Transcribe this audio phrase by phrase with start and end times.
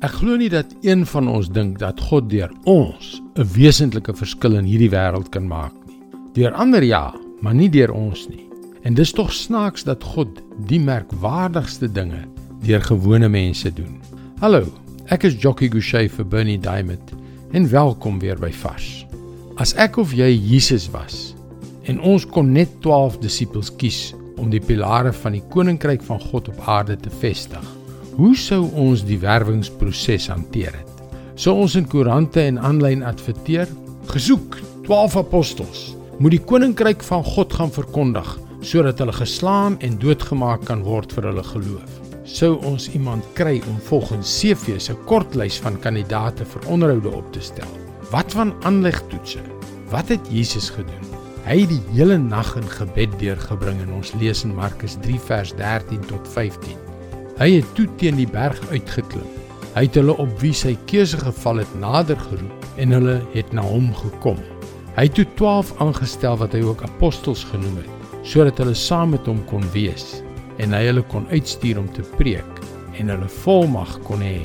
[0.00, 4.54] Ek glo nie dat een van ons dink dat God deur ons 'n wesentlike verskil
[4.56, 5.98] in hierdie wêreld kan maak nie.
[6.32, 8.48] Deur ander ja, maar nie deur ons nie.
[8.82, 12.24] En dis tog snaaks dat God die merkwaardigste dinge
[12.64, 14.00] deur gewone mense doen.
[14.40, 14.64] Hallo,
[15.06, 17.12] ek is Jockey Gouchee vir Bernie Diamond
[17.52, 19.04] en welkom weer by Vars.
[19.56, 21.34] As ek of jy Jesus was
[21.84, 26.48] en ons kon net 12 disippels kies om die pilare van die koninkryk van God
[26.48, 27.79] op aarde te vestig,
[28.20, 30.88] Hoe sou ons die werwingsproses hanteer het?
[31.40, 33.70] Sou ons in koerante en aanlyn adverteer:
[34.10, 40.66] "Gesoek 12 apostels, moet die koninkryk van God gaan verkondig sodat hulle geslaan en doodgemaak
[40.68, 45.80] kan word vir hulle geloof." Sou ons iemand kry om volgens CV se kortlys van
[45.80, 47.72] kandidate vir onderhoude op te stel?
[48.10, 49.40] Wat van aanlegtoetse?
[49.88, 51.08] Wat het Jesus gedoen?
[51.48, 55.56] Hy het die hele nag in gebed deurgebring en ons lees in Markus 3 vers
[55.56, 56.89] 13 tot 15.
[57.40, 59.28] Hy het toe teen die berg uitgeklim.
[59.72, 63.64] Hy het hulle op wie sy keuse geval het nader geroep en hulle het na
[63.64, 64.36] hom gekom.
[64.98, 69.24] Hy het toe 12 aangestel wat hy ook apostels genoem het, sodat hulle saam met
[69.30, 70.18] hom kon wees
[70.60, 72.60] en hy hulle kon uitstuur om te preek
[73.00, 74.42] en hulle volmag kon hê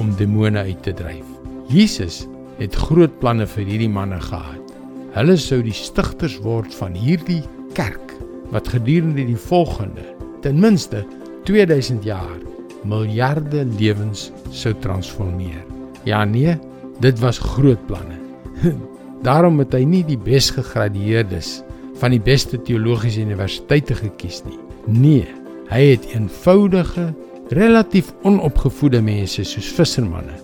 [0.00, 1.28] om demone uit te dryf.
[1.68, 2.22] Jesus
[2.62, 4.72] het groot planne vir hierdie manne gehad.
[5.12, 7.42] Hulle sou die stigters word van hierdie
[7.76, 8.16] kerk
[8.54, 11.04] wat gedurende die volgende ten minste
[11.48, 12.36] 2000 jaar
[12.84, 15.64] miljarde lewens sou transformeer.
[16.04, 16.58] Ja nee,
[17.00, 18.18] dit was groot planne.
[19.26, 21.62] Daarom het hy nie die besgegradueerdes
[21.98, 24.58] van die beste teologiese universiteite gekies nie.
[24.92, 25.24] Nee,
[25.72, 27.08] hy het eenvoudige,
[27.56, 30.36] relatief onopgevoede mense soos vissermanne,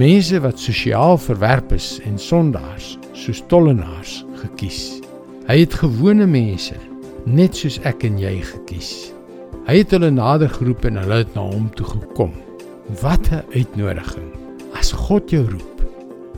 [0.00, 5.02] mense wat sosiaal verwerp is en sondaars, soos tollenaars gekies.
[5.50, 6.80] Hy het gewone mense,
[7.28, 9.15] net soos ek en jy gekies.
[9.66, 12.30] Hy het hulle nader geroep en hulle het na hom toe gekom.
[13.00, 14.28] Wat 'n uitnodiging.
[14.78, 15.82] As God jou roep,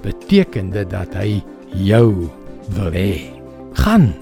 [0.03, 1.43] beteken dit dat hy
[1.77, 2.31] jou
[2.73, 3.29] wil hê.
[3.73, 4.15] Gaan.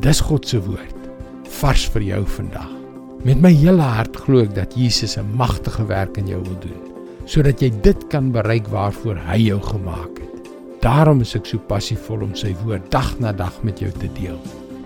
[0.00, 1.00] Dis God se woord.
[1.48, 2.68] Vars vir jou vandag.
[3.24, 6.82] Met my hele hart glo ek dat Jesus 'n magtige werk in jou wil doen,
[7.24, 10.50] sodat jy dit kan bereik waarvoor hy jou gemaak het.
[10.80, 14.38] Daarom is ek so passievol om sy woord dag na dag met jou te deel.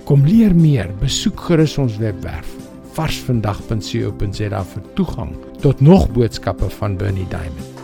[0.05, 2.66] Kom leer meer, besoek gerus ons webwerf
[2.97, 7.83] varsvandag.co.za vir toegang tot nog boodskappe van Bernie Diamond.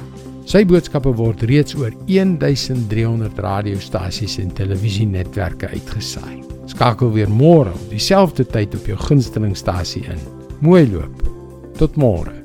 [0.49, 6.43] Sy boodskappe word reeds oor 1300 radiostasies en televisienetwerke uitgesaai.
[6.73, 10.23] Skakel weer môre op dieselfde tyd op jou gunstelingstasie in.
[10.61, 11.27] Mooi loop.
[11.79, 12.42] Tot môre.